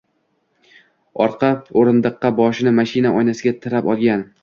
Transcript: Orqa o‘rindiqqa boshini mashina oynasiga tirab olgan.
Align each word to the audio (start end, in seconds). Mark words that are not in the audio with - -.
Orqa 1.27 1.51
o‘rindiqqa 1.83 2.35
boshini 2.43 2.77
mashina 2.81 3.15
oynasiga 3.23 3.59
tirab 3.65 3.97
olgan. 3.97 4.31